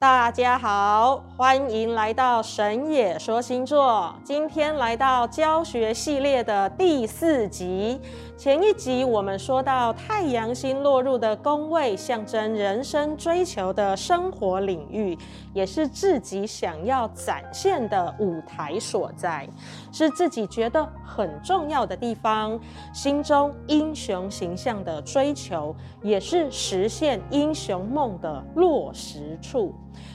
[0.00, 4.14] 大家好，欢迎来到神野说星座。
[4.24, 8.00] 今天来到教学系列的第四集。
[8.34, 15.18] 前一集我们说到太阳星落入的宫位，象征人生追求的生活领域，
[15.52, 19.46] 也是自己想要展现的舞台所在，
[19.92, 22.58] 是自己觉得很重要的地方。
[22.94, 29.74] 心中英雄形象的追求，也是实现英雄梦的落实处。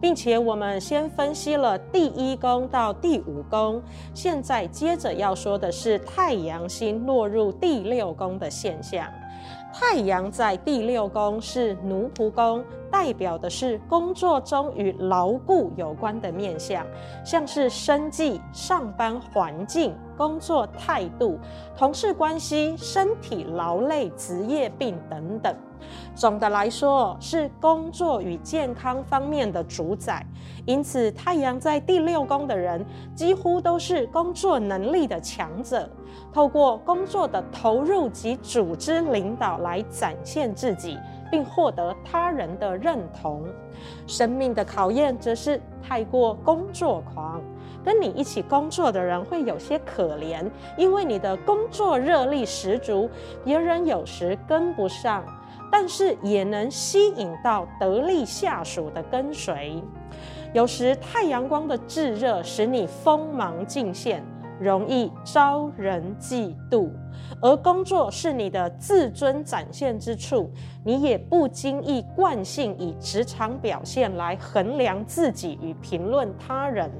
[0.00, 3.82] 并且我们先分析了第一宫到第五宫，
[4.14, 9.06] 现在接着要说的是太阳星落入第六宫的现象。
[9.72, 16.86] 太阳在第六宫是奴仆宫，代表的是工作中与牢固有关的面向，
[17.24, 21.38] 像是生计、上班环境、工作态度、
[21.76, 25.54] 同事关系、身体劳累、职业病等等。
[26.16, 30.24] 总的来说，是工作与健康方面的主宰。
[30.64, 32.84] 因此，太阳在第六宫的人，
[33.14, 35.88] 几乎都是工作能力的强者，
[36.32, 40.98] 透过工作的投入及组织领导来展现自己，
[41.30, 43.44] 并获得他人的认同。
[44.06, 47.40] 生命的考验则是太过工作狂，
[47.84, 50.44] 跟你一起工作的人会有些可怜，
[50.76, 53.08] 因为你的工作热力十足，
[53.44, 55.24] 别人有时跟不上。
[55.68, 59.82] 但是也能吸引到得力下属的跟随。
[60.54, 64.24] 有时太阳光的炙热使你锋芒尽现，
[64.60, 66.88] 容易招人嫉妒；
[67.40, 70.50] 而工作是你的自尊展现之处，
[70.84, 76.90] 你也不经意惯性以职场表现来衡量自己与评论他人。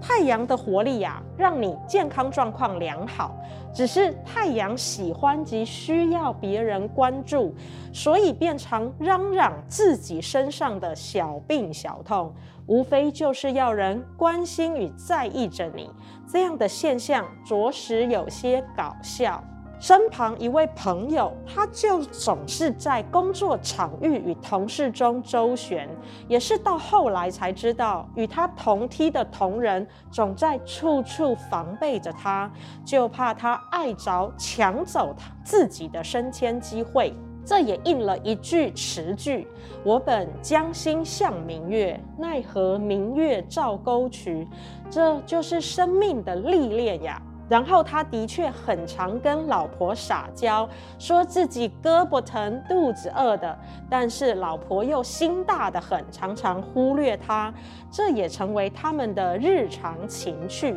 [0.00, 3.34] 太阳的活力呀，让你健康状况良好。
[3.72, 7.54] 只是太阳喜欢及需要别人关注，
[7.92, 12.32] 所以变成嚷嚷自己身上的小病小痛，
[12.66, 15.90] 无非就是要人关心与在意着你。
[16.26, 19.42] 这样的现象着实有些搞笑。
[19.78, 25.88] 身旁一位朋友，他就总是在工作场域与同事中周旋，
[26.28, 32.50] 也是到后来才知道，与他同梯的同仁总在处处防备着他，
[32.84, 37.14] 就怕他碍着抢走他自己的升迁机会。
[37.44, 39.46] 这也应了一句词句
[39.84, 44.48] ：“我本将心向明月，奈何明月照沟渠。”
[44.90, 47.22] 这就是生命的历练呀。
[47.48, 50.68] 然后他的确很常跟老婆撒娇，
[50.98, 53.56] 说自己胳膊疼、肚子饿的，
[53.88, 57.52] 但是老婆又心大的很，常常忽略他，
[57.90, 60.76] 这也成为他们的日常情趣。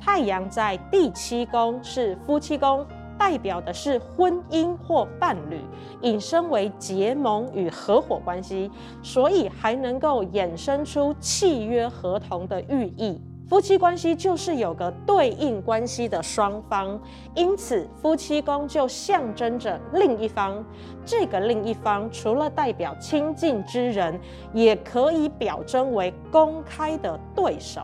[0.00, 2.86] 太阳在第七宫是夫妻宫，
[3.18, 5.58] 代表的是婚姻或伴侣，
[6.02, 8.70] 引申为结盟与合伙关系，
[9.02, 13.18] 所以还能够衍生出契约合同的寓意。
[13.48, 17.00] 夫妻关系就是有个对应关系的双方，
[17.36, 20.64] 因此夫妻宫就象征着另一方。
[21.04, 24.18] 这个另一方除了代表亲近之人，
[24.52, 27.82] 也可以表征为公开的对手。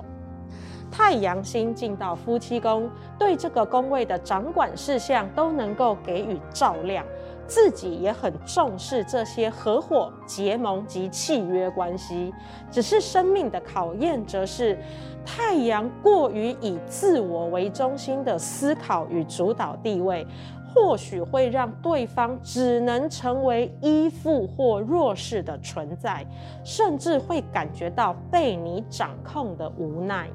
[0.91, 7.05] 太阳星进到夫妻宫，对这个宫位的掌管事项都能够给予照亮。
[7.47, 12.33] 自己也很重视这些合伙、结盟及契约关系，
[12.71, 14.79] 只是生命的考验，则是
[15.25, 20.27] 太阳过于以自我为中心的思考与主导地位，
[20.73, 26.27] 或许会让对方只能成为依附或弱势的存在，
[26.65, 30.29] 甚至会感觉到被你掌控的无奈。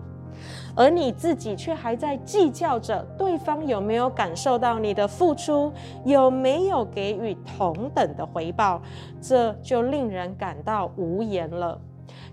[0.76, 5.72] 而你自己却还在计较着对方有没有感受到你的付出，
[6.06, 8.82] 有没有给予同等的回报，
[9.22, 11.80] 这就令人感到无言了。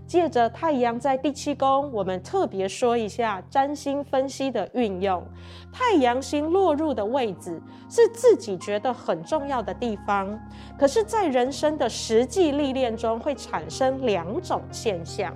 [0.07, 5.23] 借着太阳在第七宫，我们特别说一下占星分析的运用。
[5.73, 10.39] 太阳星落入的位置是自己觉得很重要的地方，
[10.79, 15.35] 可是，在人生的实际历练中，会产生两种现象。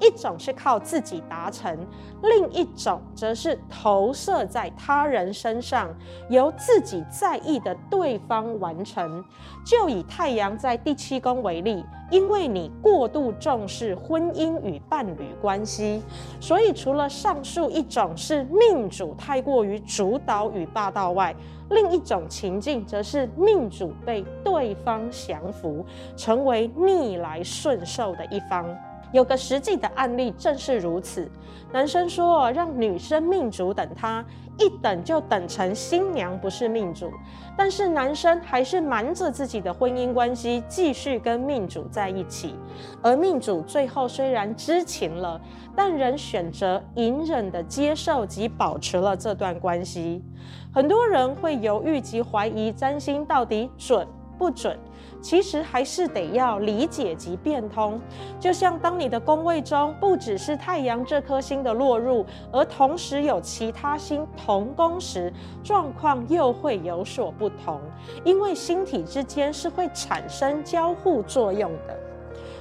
[0.00, 1.78] 一种是靠自己达成，
[2.22, 5.88] 另一种则是投射在他人身上，
[6.28, 9.24] 由自己在意的对方完成。
[9.64, 16.02] 就以太阳在第七宫为例，因为你过度重视婚姻与伴侣关系，
[16.40, 21.34] 所以除了上述一种是命主太过于主导与霸道外，
[21.70, 28.66] 另一种情境则是命主被对方降服，成为逆来顺受的一方。
[29.14, 31.30] 有个实际的案例正是如此。
[31.72, 34.24] 男生说让女生命主等他，
[34.58, 37.12] 一等就等成新娘，不是命主。
[37.56, 42.56] 但是男生还是瞒着自己的婚姻关系，继续跟命主在一起。
[43.00, 45.40] 而命主最后虽然知情了，
[45.76, 50.24] 但仍选择隐忍的接受及保持了这段关系。
[50.72, 54.04] 很多人会犹豫及怀疑占星到底准
[54.38, 54.78] 不准。
[55.20, 57.98] 其实还是得要理解及变通，
[58.38, 65.32] 就像当你的宫位中不只是太阳这颗星的落入，而同时有其他星同宫时，
[65.62, 67.80] 状况又会有所不同。
[68.22, 71.98] 因为星体之间是会产生交互作用的。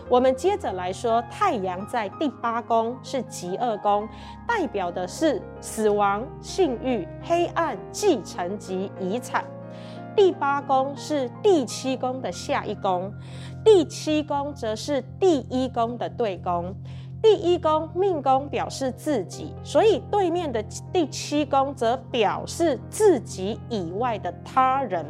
[0.10, 4.08] 我们接着来说，太阳在第八宫是极恶宫，
[4.48, 9.44] 代表的是死亡、性欲、黑暗、继承及遗产。
[10.16, 13.12] 第八宫是第七宫的下一宫，
[13.64, 16.76] 第七宫则是第一宫的对宫。
[17.22, 20.62] 第一宫命宫表示自己，所以对面的
[20.92, 25.06] 第七宫则表示自己以外的他人。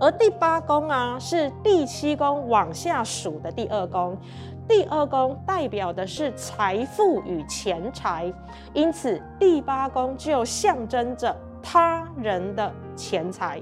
[0.00, 4.18] 而第八宫啊，是第七宫往下数的第二宫，
[4.66, 8.32] 第二宫代表的是财富与钱财，
[8.72, 11.34] 因此第八宫就象征着。
[11.64, 13.60] 他人的钱财，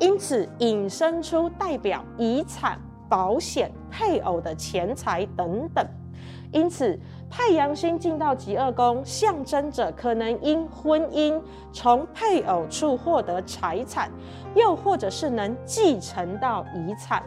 [0.00, 2.78] 因此引申出代表遗产、
[3.08, 5.86] 保险、配偶的钱财等等。
[6.50, 6.98] 因此，
[7.30, 11.40] 太阳星进到极二宫，象征着可能因婚姻
[11.72, 14.10] 从配偶处获得财产，
[14.54, 17.22] 又或者是能继承到遗产。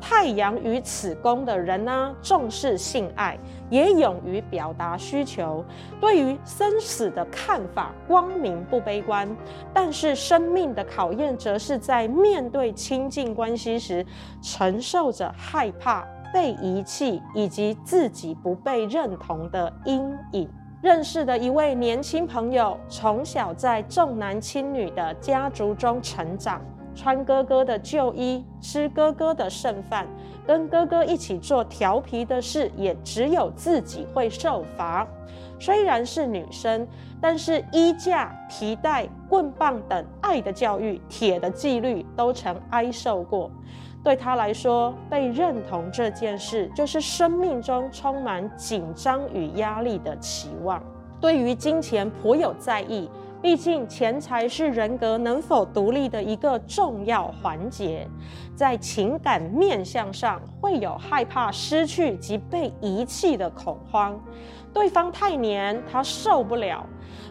[0.00, 3.38] 太阳与此宫的人呢、重视性爱，
[3.68, 5.64] 也勇于表达需求。
[6.00, 9.28] 对于生死的看法，光明不悲观。
[9.72, 14.04] 但是生命的考验，则是在面对亲近关系时，
[14.42, 20.48] 承受着害怕被遗弃以及自己不被认同的阴影。
[20.82, 26.62] 认识的一位年轻朋友，从小在重男轻女的家族中成长。
[27.00, 30.06] 穿哥哥的旧衣，吃哥哥的剩饭，
[30.46, 35.08] 跟哥哥一起做调皮的事，也只有自己会受罚。
[35.58, 36.86] 虽然是女生，
[37.18, 43.50] 但是衣架、皮带、棍棒等爱的教育、铁的纪律都曾挨受过。
[44.04, 50.82] 对她来说，被认同这件事，就是生命中充满紧张与压力的期望。
[51.18, 53.08] 对于金钱颇有在意。
[53.42, 58.06] 毕竟，钱财是人格能否独立的一个重要环节。
[58.54, 64.20] 在情感面向上，会有害怕失去及被遗弃的恐慌。
[64.74, 66.84] 对方太黏，他受不了；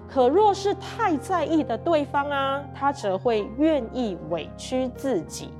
[0.07, 5.51] 可若是太在意的对方啊，他则会愿意委屈自己。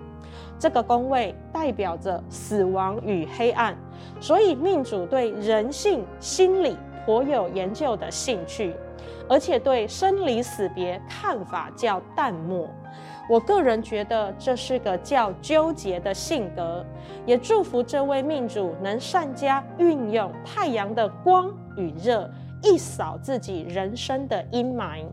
[0.58, 3.78] 这个宫位代表着死亡与黑暗，
[4.20, 6.76] 所以命主对人性心理
[7.06, 8.76] 颇有研究的兴趣。
[9.28, 12.68] 而且对生离死别看法较淡漠，
[13.30, 16.86] 我个人觉得这是个较纠结的性格，
[17.26, 22.30] 也祝福这位命主能善加运用太阳的光与热，
[22.64, 25.06] 一扫自己人生的阴霾。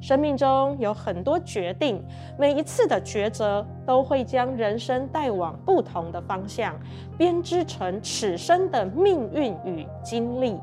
[0.00, 2.02] 生命中有很多决定，
[2.38, 6.74] 每一次的抉择都会将人生带往不同的方向，
[7.18, 10.58] 编织成此生的命运与经历。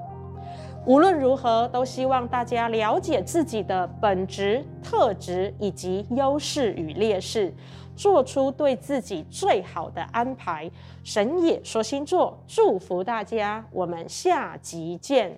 [0.88, 7.54] 无论如何，都希望大家了解自己的本职、特质以及优势与劣势，
[7.94, 10.72] 做出对自己最好的安排。
[11.04, 15.38] 神也说星座，祝福大家，我们下集见。